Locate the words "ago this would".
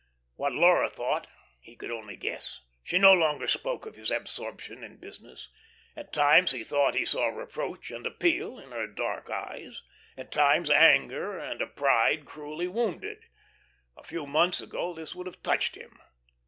14.59-15.27